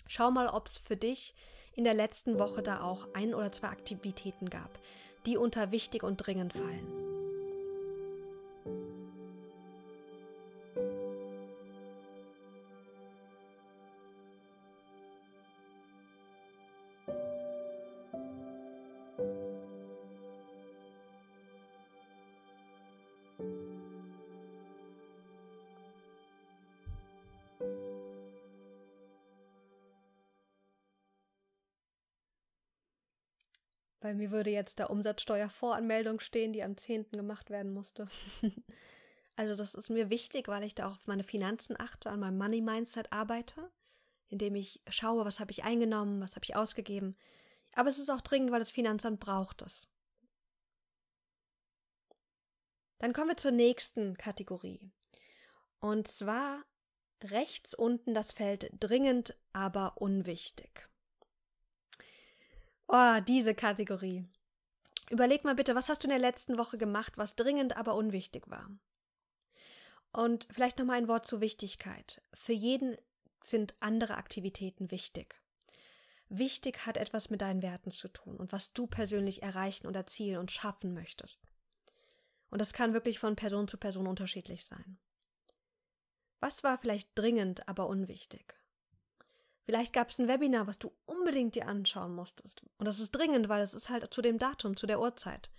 Schau 0.05 0.29
mal, 0.29 0.47
ob 0.47 0.67
es 0.67 0.77
für 0.77 0.95
dich 0.95 1.33
in 1.73 1.83
der 1.83 1.95
letzten 1.95 2.37
Woche 2.37 2.61
da 2.61 2.81
auch 2.81 3.07
ein 3.15 3.33
oder 3.33 3.51
zwei 3.51 3.69
Aktivitäten 3.69 4.51
gab, 4.51 4.77
die 5.25 5.37
unter 5.37 5.71
wichtig 5.71 6.03
und 6.03 6.17
dringend 6.17 6.53
fallen. 6.53 6.85
Bei 34.05 34.13
mir 34.13 34.29
würde 34.29 34.51
jetzt 34.51 34.77
der 34.77 34.91
Umsatzsteuervoranmeldung 34.91 36.19
stehen, 36.19 36.53
die 36.53 36.61
am 36.61 36.77
10. 36.77 37.09
gemacht 37.09 37.49
werden 37.49 37.73
musste. 37.73 38.07
also 39.35 39.55
das 39.55 39.73
ist 39.73 39.89
mir 39.89 40.11
wichtig, 40.11 40.47
weil 40.47 40.61
ich 40.61 40.75
da 40.75 40.87
auch 40.87 40.91
auf 40.93 41.07
meine 41.07 41.23
Finanzen 41.23 41.75
achte, 41.79 42.11
an 42.11 42.19
meinem 42.19 42.37
Money 42.37 42.61
Mindset 42.61 43.11
arbeite, 43.11 43.71
indem 44.27 44.53
ich 44.53 44.83
schaue, 44.89 45.25
was 45.25 45.39
habe 45.39 45.49
ich 45.49 45.63
eingenommen, 45.63 46.21
was 46.21 46.35
habe 46.35 46.43
ich 46.43 46.55
ausgegeben. 46.55 47.17
Aber 47.73 47.89
es 47.89 47.97
ist 47.97 48.11
auch 48.11 48.21
dringend, 48.21 48.51
weil 48.51 48.59
das 48.59 48.69
Finanzamt 48.69 49.19
braucht 49.19 49.63
es. 49.63 49.87
Dann 52.99 53.11
kommen 53.11 53.29
wir 53.29 53.37
zur 53.37 53.53
nächsten 53.53 54.17
Kategorie. 54.17 54.91
Und 55.79 56.07
zwar 56.07 56.63
rechts 57.23 57.73
unten 57.73 58.13
das 58.13 58.33
Feld 58.33 58.69
dringend, 58.79 59.35
aber 59.51 59.99
unwichtig. 59.99 60.87
Oh, 62.87 63.19
diese 63.27 63.55
Kategorie. 63.55 64.25
Überleg 65.09 65.43
mal 65.43 65.55
bitte, 65.55 65.75
was 65.75 65.89
hast 65.89 66.03
du 66.03 66.07
in 66.07 66.11
der 66.11 66.19
letzten 66.19 66.57
Woche 66.57 66.77
gemacht, 66.77 67.13
was 67.17 67.35
dringend, 67.35 67.77
aber 67.77 67.95
unwichtig 67.95 68.49
war? 68.49 68.69
Und 70.11 70.47
vielleicht 70.49 70.79
noch 70.79 70.85
mal 70.85 70.97
ein 70.97 71.07
Wort 71.07 71.27
zur 71.27 71.41
Wichtigkeit. 71.41 72.21
Für 72.33 72.53
jeden 72.53 72.97
sind 73.43 73.75
andere 73.79 74.15
Aktivitäten 74.15 74.89
wichtig. 74.91 75.35
Wichtig 76.29 76.85
hat 76.85 76.97
etwas 76.97 77.29
mit 77.29 77.41
deinen 77.41 77.61
Werten 77.61 77.91
zu 77.91 78.07
tun 78.07 78.37
und 78.37 78.51
was 78.51 78.73
du 78.73 78.87
persönlich 78.87 79.43
erreichen 79.43 79.85
und 79.85 79.95
erzielen 79.95 80.39
und 80.39 80.51
schaffen 80.51 80.93
möchtest. 80.93 81.41
Und 82.49 82.59
das 82.59 82.73
kann 82.73 82.93
wirklich 82.93 83.19
von 83.19 83.35
Person 83.35 83.67
zu 83.67 83.77
Person 83.77 84.07
unterschiedlich 84.07 84.65
sein. 84.65 84.97
Was 86.39 86.63
war 86.63 86.77
vielleicht 86.77 87.09
dringend, 87.15 87.67
aber 87.67 87.87
unwichtig? 87.87 88.55
Vielleicht 89.65 89.93
gab 89.93 90.09
es 90.11 90.19
ein 90.19 90.27
Webinar, 90.27 90.67
was 90.67 90.77
du 90.77 90.93
unbedingt 91.05 91.55
dir 91.55 91.67
anschauen 91.67 92.13
musstest. 92.13 92.61
Und 92.77 92.85
das 92.85 92.99
ist 92.99 93.11
dringend, 93.11 93.49
weil 93.49 93.63
es 93.63 93.73
ist 93.73 93.89
halt 93.89 94.13
zu 94.13 94.21
dem 94.21 94.37
Datum, 94.37 94.77
zu 94.77 94.85
der 94.85 94.99
Uhrzeit. 94.99 95.49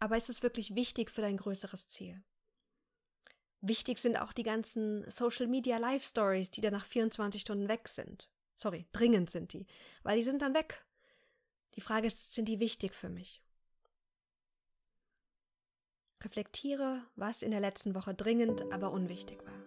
Aber 0.00 0.16
ist 0.16 0.30
es 0.30 0.42
wirklich 0.42 0.74
wichtig 0.74 1.10
für 1.10 1.20
dein 1.20 1.36
größeres 1.36 1.88
Ziel? 1.90 2.22
Wichtig 3.60 3.98
sind 3.98 4.16
auch 4.16 4.32
die 4.32 4.44
ganzen 4.44 5.08
Social 5.10 5.46
Media 5.46 5.76
Live 5.78 6.04
Stories, 6.04 6.50
die 6.50 6.60
dann 6.60 6.72
nach 6.72 6.86
24 6.86 7.40
Stunden 7.42 7.68
weg 7.68 7.88
sind. 7.88 8.30
Sorry, 8.56 8.86
dringend 8.92 9.30
sind 9.30 9.52
die, 9.52 9.66
weil 10.02 10.16
die 10.16 10.22
sind 10.22 10.40
dann 10.40 10.54
weg. 10.54 10.84
Die 11.74 11.80
Frage 11.80 12.06
ist, 12.06 12.32
sind 12.32 12.48
die 12.48 12.60
wichtig 12.60 12.94
für 12.94 13.08
mich? 13.08 13.42
Reflektiere, 16.22 17.02
was 17.14 17.42
in 17.42 17.50
der 17.50 17.60
letzten 17.60 17.94
Woche 17.94 18.14
dringend, 18.14 18.72
aber 18.72 18.90
unwichtig 18.90 19.44
war. 19.44 19.57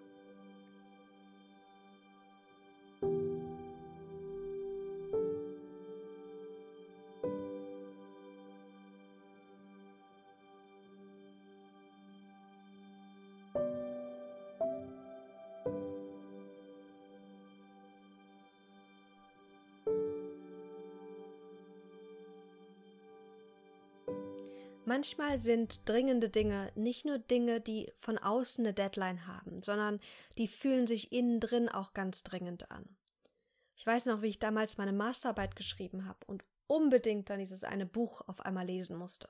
Manchmal 24.86 25.40
sind 25.40 25.88
dringende 25.88 26.30
Dinge 26.30 26.72
nicht 26.76 27.06
nur 27.06 27.20
Dinge, 27.20 27.62
die 27.62 27.92
von 28.00 28.18
außen 28.18 28.66
eine 28.66 28.74
Deadline 28.74 29.28
haben, 29.28 29.62
sondern 29.62 30.00
die 30.38 30.48
fühlen 30.48 30.88
sich 30.88 31.12
innen 31.12 31.40
drin 31.40 31.70
auch 31.70 31.94
ganz 31.94 32.24
dringend 32.24 32.72
an. 32.72 32.98
Ich 33.76 33.86
weiß 33.86 34.08
noch, 34.08 34.22
wie 34.22 34.28
ich 34.28 34.40
damals 34.40 34.78
meine 34.78 34.94
Masterarbeit 34.94 35.56
geschrieben 35.56 36.06
habe 36.06 36.20
und 36.26 36.44
unbedingt 36.68 37.30
dann 37.30 37.40
dieses 37.40 37.64
eine 37.64 37.86
Buch 37.86 38.22
auf 38.28 38.42
einmal 38.42 38.66
lesen 38.66 38.98
musste. 38.98 39.30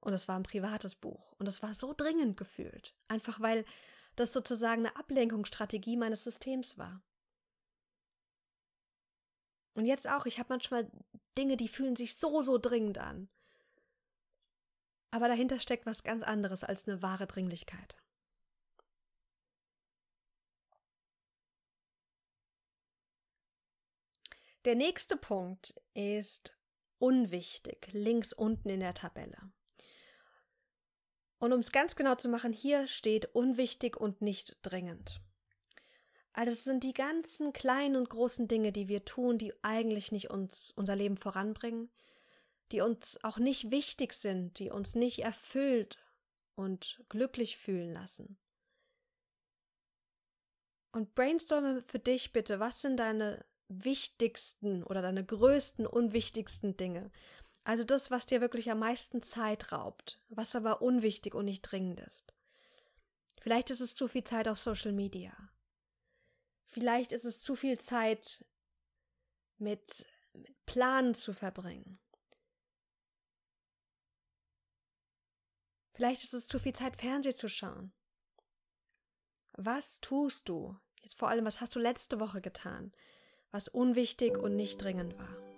Und 0.00 0.12
es 0.12 0.28
war 0.28 0.36
ein 0.36 0.42
privates 0.42 0.94
Buch. 0.94 1.32
Und 1.38 1.48
es 1.48 1.62
war 1.62 1.74
so 1.74 1.94
dringend 1.96 2.36
gefühlt. 2.36 2.94
Einfach 3.08 3.40
weil 3.40 3.64
das 4.16 4.32
sozusagen 4.32 4.86
eine 4.86 4.96
Ablenkungsstrategie 4.96 5.96
meines 5.96 6.24
Systems 6.24 6.76
war. 6.76 7.02
Und 9.72 9.86
jetzt 9.86 10.08
auch, 10.08 10.26
ich 10.26 10.38
habe 10.38 10.48
manchmal 10.50 10.90
Dinge, 11.36 11.56
die 11.56 11.68
fühlen 11.68 11.96
sich 11.96 12.16
so, 12.16 12.42
so 12.42 12.58
dringend 12.58 12.98
an. 12.98 13.28
Aber 15.14 15.28
dahinter 15.28 15.60
steckt 15.60 15.86
was 15.86 16.02
ganz 16.02 16.24
anderes 16.24 16.64
als 16.64 16.88
eine 16.88 17.00
wahre 17.00 17.28
Dringlichkeit. 17.28 17.96
Der 24.64 24.74
nächste 24.74 25.16
Punkt 25.16 25.80
ist 25.94 26.58
unwichtig, 26.98 27.90
links 27.92 28.32
unten 28.32 28.68
in 28.68 28.80
der 28.80 28.92
Tabelle. 28.92 29.38
Und 31.38 31.52
um 31.52 31.60
es 31.60 31.70
ganz 31.70 31.94
genau 31.94 32.16
zu 32.16 32.28
machen, 32.28 32.52
hier 32.52 32.88
steht 32.88 33.36
unwichtig 33.36 33.96
und 33.96 34.20
nicht 34.20 34.58
dringend. 34.62 35.20
Also 36.32 36.50
es 36.50 36.64
sind 36.64 36.82
die 36.82 36.92
ganzen 36.92 37.52
kleinen 37.52 37.94
und 37.94 38.10
großen 38.10 38.48
Dinge, 38.48 38.72
die 38.72 38.88
wir 38.88 39.04
tun, 39.04 39.38
die 39.38 39.54
eigentlich 39.62 40.10
nicht 40.10 40.30
uns 40.30 40.72
unser 40.74 40.96
Leben 40.96 41.18
voranbringen, 41.18 41.88
die 42.72 42.80
uns 42.80 43.22
auch 43.22 43.38
nicht 43.38 43.70
wichtig 43.70 44.12
sind, 44.14 44.58
die 44.58 44.70
uns 44.70 44.94
nicht 44.94 45.20
erfüllt 45.20 45.98
und 46.54 47.04
glücklich 47.08 47.56
fühlen 47.56 47.92
lassen. 47.92 48.38
Und 50.92 51.14
brainstorme 51.14 51.82
für 51.82 51.98
dich 51.98 52.32
bitte, 52.32 52.60
was 52.60 52.80
sind 52.80 52.98
deine 52.98 53.44
wichtigsten 53.68 54.84
oder 54.84 55.02
deine 55.02 55.24
größten, 55.24 55.86
unwichtigsten 55.86 56.76
Dinge? 56.76 57.10
Also 57.64 57.82
das, 57.82 58.10
was 58.10 58.26
dir 58.26 58.40
wirklich 58.40 58.70
am 58.70 58.78
meisten 58.78 59.22
Zeit 59.22 59.72
raubt, 59.72 60.20
was 60.28 60.54
aber 60.54 60.82
unwichtig 60.82 61.34
und 61.34 61.46
nicht 61.46 61.62
dringend 61.62 62.00
ist. 62.00 62.34
Vielleicht 63.40 63.70
ist 63.70 63.80
es 63.80 63.94
zu 63.94 64.06
viel 64.06 64.24
Zeit 64.24 64.48
auf 64.48 64.58
Social 64.58 64.92
Media. 64.92 65.34
Vielleicht 66.66 67.12
ist 67.12 67.24
es 67.24 67.42
zu 67.42 67.56
viel 67.56 67.78
Zeit 67.78 68.44
mit, 69.58 70.06
mit 70.32 70.66
Planen 70.66 71.14
zu 71.14 71.32
verbringen. 71.32 71.98
Vielleicht 75.94 76.24
ist 76.24 76.34
es 76.34 76.48
zu 76.48 76.58
viel 76.58 76.74
Zeit, 76.74 77.00
Fernsehen 77.00 77.36
zu 77.36 77.48
schauen. 77.48 77.92
Was 79.56 80.00
tust 80.00 80.48
du? 80.48 80.76
Jetzt 81.00 81.18
vor 81.18 81.28
allem, 81.28 81.44
was 81.44 81.60
hast 81.60 81.74
du 81.76 81.78
letzte 81.78 82.18
Woche 82.18 82.40
getan, 82.40 82.92
was 83.52 83.68
unwichtig 83.68 84.36
und 84.36 84.56
nicht 84.56 84.82
dringend 84.82 85.16
war? 85.18 85.53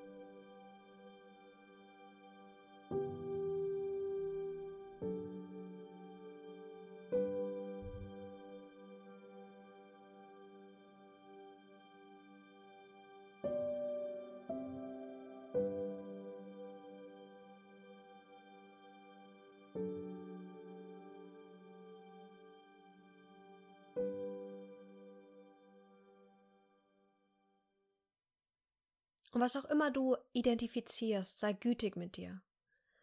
Und 29.36 29.42
was 29.42 29.54
auch 29.54 29.66
immer 29.66 29.90
du 29.90 30.16
identifizierst, 30.32 31.38
sei 31.38 31.52
gütig 31.52 31.94
mit 31.94 32.16
dir. 32.16 32.40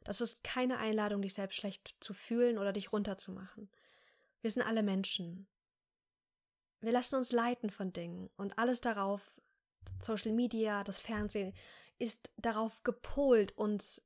Das 0.03 0.19
ist 0.19 0.43
keine 0.43 0.79
Einladung, 0.79 1.21
dich 1.21 1.35
selbst 1.35 1.57
schlecht 1.57 1.95
zu 1.99 2.15
fühlen 2.15 2.57
oder 2.57 2.73
dich 2.73 2.91
runterzumachen. 2.91 3.69
Wir 4.41 4.49
sind 4.49 4.63
alle 4.63 4.81
Menschen. 4.81 5.45
Wir 6.81 6.91
lassen 6.91 7.17
uns 7.17 7.31
leiten 7.31 7.69
von 7.69 7.93
Dingen 7.93 8.31
und 8.35 8.57
alles 8.57 8.81
darauf, 8.81 9.31
Social 10.01 10.31
Media, 10.31 10.83
das 10.83 10.99
Fernsehen, 10.99 11.53
ist 11.99 12.31
darauf 12.37 12.81
gepolt, 12.81 13.55
uns 13.55 14.01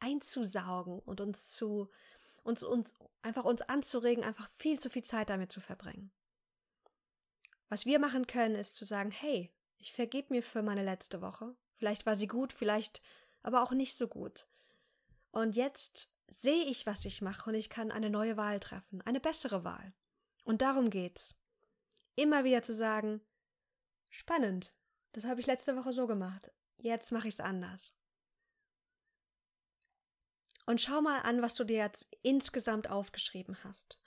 einzusaugen 0.00 0.98
und 1.00 1.20
uns 1.20 1.52
zu, 1.52 1.90
uns, 2.42 2.62
uns, 2.62 2.94
einfach 3.20 3.44
uns 3.44 3.60
anzuregen, 3.60 4.24
einfach 4.24 4.48
viel 4.56 4.80
zu 4.80 4.88
viel 4.88 5.04
Zeit 5.04 5.28
damit 5.28 5.52
zu 5.52 5.60
verbringen. 5.60 6.10
Was 7.68 7.84
wir 7.84 7.98
machen 7.98 8.26
können, 8.26 8.54
ist 8.54 8.76
zu 8.76 8.86
sagen, 8.86 9.10
hey, 9.10 9.52
ich 9.78 9.92
vergebe 9.92 10.34
mir 10.34 10.42
für 10.42 10.62
meine 10.62 10.84
letzte 10.84 11.20
Woche. 11.20 11.56
Vielleicht 11.76 12.06
war 12.06 12.16
sie 12.16 12.26
gut, 12.26 12.52
vielleicht 12.52 13.00
aber 13.42 13.62
auch 13.62 13.72
nicht 13.72 13.96
so 13.96 14.08
gut. 14.08 14.46
Und 15.30 15.56
jetzt 15.56 16.12
sehe 16.26 16.64
ich, 16.64 16.86
was 16.86 17.04
ich 17.04 17.22
mache 17.22 17.50
und 17.50 17.56
ich 17.56 17.70
kann 17.70 17.90
eine 17.90 18.10
neue 18.10 18.36
Wahl 18.36 18.60
treffen, 18.60 19.00
eine 19.02 19.20
bessere 19.20 19.64
Wahl. 19.64 19.92
Und 20.44 20.62
darum 20.62 20.90
geht's. 20.90 21.36
Immer 22.16 22.44
wieder 22.44 22.62
zu 22.62 22.74
sagen, 22.74 23.20
spannend, 24.10 24.74
das 25.12 25.24
habe 25.24 25.40
ich 25.40 25.46
letzte 25.46 25.76
Woche 25.76 25.92
so 25.92 26.06
gemacht, 26.06 26.50
jetzt 26.76 27.12
mache 27.12 27.28
ich 27.28 27.34
es 27.34 27.40
anders. 27.40 27.94
Und 30.66 30.80
schau 30.80 31.00
mal 31.00 31.20
an, 31.20 31.40
was 31.40 31.54
du 31.54 31.64
dir 31.64 31.78
jetzt 31.78 32.06
insgesamt 32.22 32.90
aufgeschrieben 32.90 33.62
hast. 33.64 33.98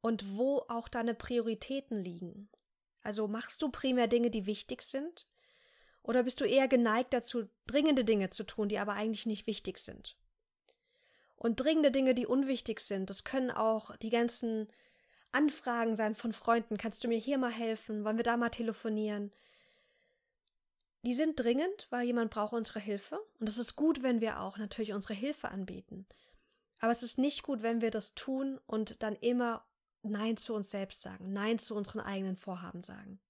Und 0.00 0.36
wo 0.36 0.58
auch 0.68 0.88
deine 0.88 1.14
Prioritäten 1.14 2.04
liegen. 2.04 2.48
Also 3.02 3.28
machst 3.28 3.62
du 3.62 3.70
primär 3.70 4.06
Dinge, 4.06 4.30
die 4.30 4.46
wichtig 4.46 4.82
sind? 4.82 5.26
Oder 6.02 6.24
bist 6.24 6.40
du 6.40 6.44
eher 6.44 6.68
geneigt 6.68 7.12
dazu, 7.12 7.48
dringende 7.66 8.04
Dinge 8.04 8.30
zu 8.30 8.44
tun, 8.44 8.68
die 8.68 8.78
aber 8.78 8.94
eigentlich 8.94 9.26
nicht 9.26 9.46
wichtig 9.46 9.78
sind? 9.78 10.16
Und 11.36 11.56
dringende 11.56 11.90
Dinge, 11.90 12.14
die 12.14 12.26
unwichtig 12.26 12.80
sind, 12.80 13.10
das 13.10 13.24
können 13.24 13.50
auch 13.50 13.96
die 13.96 14.10
ganzen 14.10 14.68
Anfragen 15.32 15.96
sein 15.96 16.14
von 16.14 16.32
Freunden. 16.32 16.76
Kannst 16.76 17.02
du 17.02 17.08
mir 17.08 17.18
hier 17.18 17.38
mal 17.38 17.50
helfen? 17.50 18.04
Wollen 18.04 18.16
wir 18.16 18.24
da 18.24 18.36
mal 18.36 18.50
telefonieren? 18.50 19.32
Die 21.04 21.14
sind 21.14 21.40
dringend, 21.40 21.88
weil 21.90 22.06
jemand 22.06 22.30
braucht 22.30 22.52
unsere 22.52 22.78
Hilfe. 22.78 23.18
Und 23.40 23.48
es 23.48 23.58
ist 23.58 23.74
gut, 23.74 24.02
wenn 24.02 24.20
wir 24.20 24.40
auch 24.40 24.58
natürlich 24.58 24.92
unsere 24.92 25.14
Hilfe 25.14 25.48
anbieten. 25.48 26.06
Aber 26.78 26.92
es 26.92 27.02
ist 27.02 27.18
nicht 27.18 27.42
gut, 27.42 27.62
wenn 27.62 27.80
wir 27.80 27.90
das 27.90 28.14
tun 28.14 28.60
und 28.66 29.02
dann 29.02 29.16
immer 29.16 29.64
Nein 30.02 30.36
zu 30.36 30.54
uns 30.54 30.70
selbst 30.70 31.02
sagen, 31.02 31.32
Nein 31.32 31.58
zu 31.58 31.74
unseren 31.74 32.00
eigenen 32.00 32.36
Vorhaben 32.36 32.82
sagen. 32.82 33.20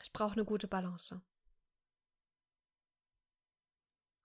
Es 0.00 0.10
braucht 0.10 0.32
eine 0.32 0.44
gute 0.44 0.68
Balance. 0.68 1.20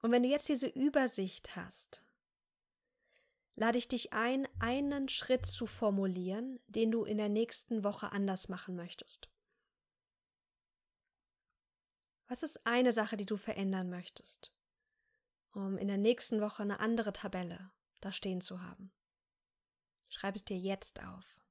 Und 0.01 0.11
wenn 0.11 0.23
du 0.23 0.29
jetzt 0.29 0.49
diese 0.49 0.67
Übersicht 0.67 1.55
hast, 1.55 2.03
lade 3.55 3.77
ich 3.77 3.87
dich 3.87 4.11
ein, 4.11 4.47
einen 4.59 5.07
Schritt 5.07 5.45
zu 5.45 5.65
formulieren, 5.65 6.59
den 6.67 6.91
du 6.91 7.05
in 7.05 7.17
der 7.17 7.29
nächsten 7.29 7.83
Woche 7.83 8.11
anders 8.11 8.49
machen 8.49 8.75
möchtest. 8.75 9.29
Was 12.27 12.41
ist 12.41 12.65
eine 12.65 12.91
Sache, 12.91 13.15
die 13.15 13.25
du 13.25 13.37
verändern 13.37 13.89
möchtest, 13.89 14.51
um 15.51 15.77
in 15.77 15.87
der 15.87 15.97
nächsten 15.97 16.41
Woche 16.41 16.63
eine 16.63 16.79
andere 16.79 17.13
Tabelle 17.13 17.71
da 18.01 18.11
stehen 18.11 18.41
zu 18.41 18.61
haben? 18.61 18.91
Schreib 20.09 20.35
es 20.35 20.43
dir 20.43 20.57
jetzt 20.57 21.03
auf. 21.03 21.42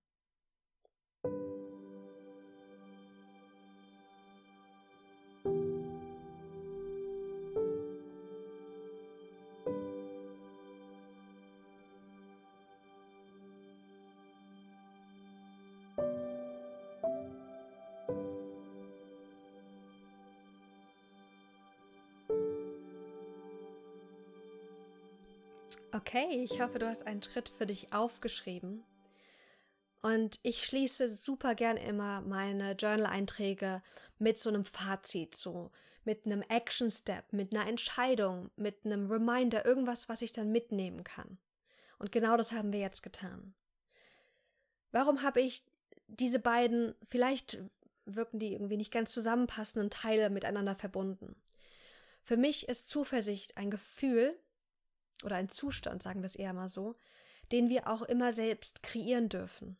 Okay, 25.94 26.42
ich 26.42 26.60
hoffe, 26.60 26.78
du 26.78 26.88
hast 26.88 27.06
einen 27.06 27.22
Schritt 27.22 27.50
für 27.50 27.66
dich 27.66 27.92
aufgeschrieben. 27.92 28.82
Und 30.02 30.40
ich 30.42 30.64
schließe 30.64 31.14
super 31.14 31.54
gern 31.54 31.76
immer 31.76 32.20
meine 32.22 32.72
Journal-Einträge 32.72 33.82
mit 34.18 34.36
so 34.36 34.48
einem 34.48 34.64
Fazit, 34.64 35.34
so 35.34 35.70
mit 36.04 36.26
einem 36.26 36.42
Action-Step, 36.42 37.32
mit 37.32 37.54
einer 37.54 37.68
Entscheidung, 37.68 38.50
mit 38.56 38.84
einem 38.84 39.10
Reminder, 39.10 39.64
irgendwas, 39.64 40.08
was 40.08 40.22
ich 40.22 40.32
dann 40.32 40.50
mitnehmen 40.50 41.04
kann. 41.04 41.38
Und 41.98 42.10
genau 42.10 42.36
das 42.36 42.50
haben 42.50 42.72
wir 42.72 42.80
jetzt 42.80 43.04
getan. 43.04 43.54
Warum 44.90 45.22
habe 45.22 45.40
ich 45.40 45.64
diese 46.08 46.40
beiden, 46.40 46.96
vielleicht 47.08 47.58
wirken 48.04 48.40
die 48.40 48.52
irgendwie 48.52 48.76
nicht 48.76 48.92
ganz 48.92 49.12
zusammenpassenden 49.12 49.88
Teile 49.88 50.28
miteinander 50.30 50.74
verbunden? 50.74 51.36
Für 52.24 52.36
mich 52.36 52.68
ist 52.68 52.88
Zuversicht 52.88 53.56
ein 53.56 53.70
Gefühl, 53.70 54.36
oder 55.24 55.36
ein 55.36 55.48
Zustand, 55.48 56.02
sagen 56.02 56.20
wir 56.20 56.26
es 56.26 56.36
eher 56.36 56.52
mal 56.52 56.68
so, 56.68 56.96
den 57.50 57.68
wir 57.68 57.88
auch 57.88 58.02
immer 58.02 58.32
selbst 58.32 58.82
kreieren 58.82 59.28
dürfen. 59.28 59.76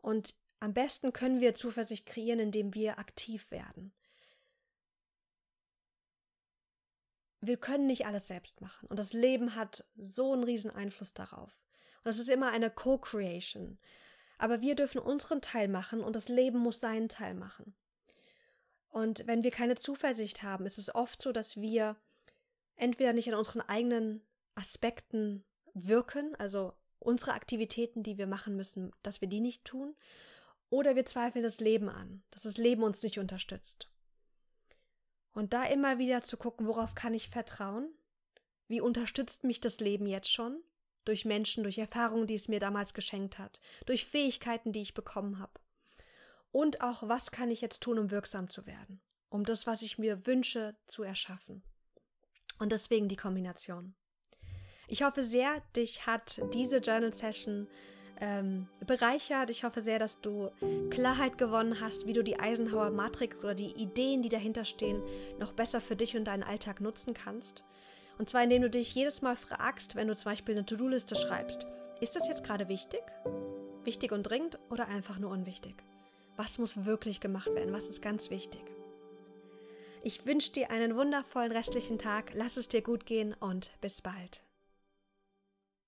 Und 0.00 0.34
am 0.60 0.74
besten 0.74 1.12
können 1.12 1.40
wir 1.40 1.54
Zuversicht 1.54 2.06
kreieren, 2.06 2.40
indem 2.40 2.74
wir 2.74 2.98
aktiv 2.98 3.50
werden. 3.50 3.92
Wir 7.40 7.56
können 7.56 7.86
nicht 7.86 8.06
alles 8.06 8.26
selbst 8.26 8.60
machen. 8.60 8.88
Und 8.88 8.98
das 8.98 9.12
Leben 9.12 9.54
hat 9.54 9.84
so 9.96 10.32
einen 10.32 10.42
riesen 10.42 10.70
Einfluss 10.70 11.14
darauf. 11.14 11.60
Und 12.04 12.10
es 12.10 12.18
ist 12.18 12.28
immer 12.28 12.50
eine 12.50 12.70
Co-Creation. 12.70 13.78
Aber 14.38 14.60
wir 14.60 14.74
dürfen 14.74 15.00
unseren 15.00 15.40
Teil 15.40 15.68
machen 15.68 16.02
und 16.02 16.14
das 16.14 16.28
Leben 16.28 16.58
muss 16.58 16.80
seinen 16.80 17.08
Teil 17.08 17.34
machen. 17.34 17.74
Und 18.88 19.26
wenn 19.26 19.44
wir 19.44 19.50
keine 19.50 19.76
Zuversicht 19.76 20.42
haben, 20.42 20.66
ist 20.66 20.78
es 20.78 20.94
oft 20.94 21.22
so, 21.22 21.32
dass 21.32 21.56
wir 21.60 21.96
entweder 22.76 23.12
nicht 23.12 23.28
an 23.28 23.38
unseren 23.38 23.60
eigenen 23.60 24.22
Aspekten 24.54 25.44
wirken, 25.74 26.34
also 26.36 26.72
unsere 26.98 27.32
Aktivitäten, 27.32 28.02
die 28.02 28.18
wir 28.18 28.26
machen 28.26 28.56
müssen, 28.56 28.92
dass 29.02 29.20
wir 29.20 29.28
die 29.28 29.40
nicht 29.40 29.64
tun, 29.64 29.94
oder 30.70 30.96
wir 30.96 31.06
zweifeln 31.06 31.42
das 31.42 31.60
Leben 31.60 31.88
an, 31.88 32.22
dass 32.30 32.42
das 32.42 32.58
Leben 32.58 32.82
uns 32.82 33.02
nicht 33.02 33.18
unterstützt. 33.18 33.88
Und 35.32 35.52
da 35.52 35.64
immer 35.64 35.98
wieder 35.98 36.22
zu 36.22 36.36
gucken, 36.36 36.66
worauf 36.66 36.94
kann 36.94 37.14
ich 37.14 37.30
vertrauen? 37.30 37.88
Wie 38.66 38.80
unterstützt 38.80 39.44
mich 39.44 39.60
das 39.60 39.80
Leben 39.80 40.06
jetzt 40.06 40.30
schon? 40.30 40.60
Durch 41.04 41.24
Menschen, 41.24 41.62
durch 41.62 41.78
Erfahrungen, 41.78 42.26
die 42.26 42.34
es 42.34 42.48
mir 42.48 42.60
damals 42.60 42.92
geschenkt 42.92 43.38
hat, 43.38 43.60
durch 43.86 44.04
Fähigkeiten, 44.04 44.72
die 44.72 44.82
ich 44.82 44.94
bekommen 44.94 45.38
habe. 45.38 45.58
Und 46.50 46.82
auch, 46.82 47.08
was 47.08 47.30
kann 47.30 47.50
ich 47.50 47.60
jetzt 47.60 47.82
tun, 47.82 47.98
um 47.98 48.10
wirksam 48.10 48.50
zu 48.50 48.66
werden? 48.66 49.00
Um 49.30 49.44
das, 49.44 49.66
was 49.66 49.82
ich 49.82 49.98
mir 49.98 50.26
wünsche, 50.26 50.76
zu 50.86 51.02
erschaffen. 51.02 51.62
Und 52.58 52.72
deswegen 52.72 53.08
die 53.08 53.16
Kombination. 53.16 53.94
Ich 54.88 55.02
hoffe 55.02 55.22
sehr, 55.22 55.62
dich 55.76 56.06
hat 56.06 56.40
diese 56.54 56.78
Journal 56.78 57.12
Session 57.12 57.68
ähm, 58.20 58.66
bereichert. 58.86 59.50
Ich 59.50 59.62
hoffe 59.62 59.82
sehr, 59.82 59.98
dass 59.98 60.20
du 60.20 60.50
Klarheit 60.90 61.36
gewonnen 61.36 61.80
hast, 61.80 62.06
wie 62.06 62.14
du 62.14 62.24
die 62.24 62.40
Eisenhower 62.40 62.90
Matrix 62.90 63.36
oder 63.38 63.54
die 63.54 63.72
Ideen, 63.72 64.22
die 64.22 64.30
dahinter 64.30 64.64
stehen, 64.64 65.02
noch 65.38 65.52
besser 65.52 65.82
für 65.82 65.94
dich 65.94 66.16
und 66.16 66.24
deinen 66.24 66.42
Alltag 66.42 66.80
nutzen 66.80 67.12
kannst. 67.12 67.64
Und 68.18 68.30
zwar 68.30 68.42
indem 68.42 68.62
du 68.62 68.70
dich 68.70 68.94
jedes 68.94 69.22
Mal 69.22 69.36
fragst, 69.36 69.94
wenn 69.94 70.08
du 70.08 70.16
zum 70.16 70.32
Beispiel 70.32 70.56
eine 70.56 70.66
To-Do-Liste 70.66 71.14
schreibst, 71.14 71.66
ist 72.00 72.16
das 72.16 72.26
jetzt 72.26 72.42
gerade 72.42 72.68
wichtig? 72.68 73.02
Wichtig 73.84 74.10
und 74.10 74.22
dringend 74.24 74.58
oder 74.70 74.88
einfach 74.88 75.18
nur 75.18 75.30
unwichtig? 75.30 75.74
Was 76.36 76.58
muss 76.58 76.84
wirklich 76.84 77.20
gemacht 77.20 77.54
werden? 77.54 77.72
Was 77.72 77.88
ist 77.88 78.00
ganz 78.00 78.30
wichtig? 78.30 78.62
Ich 80.02 80.24
wünsche 80.24 80.52
dir 80.52 80.70
einen 80.70 80.96
wundervollen 80.96 81.52
restlichen 81.52 81.98
Tag, 81.98 82.32
lass 82.34 82.56
es 82.56 82.68
dir 82.68 82.82
gut 82.82 83.04
gehen 83.04 83.34
und 83.34 83.70
bis 83.80 84.00
bald. 84.00 84.42